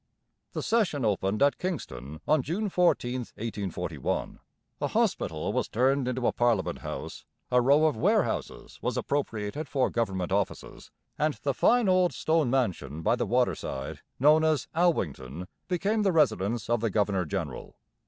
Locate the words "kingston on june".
1.59-2.69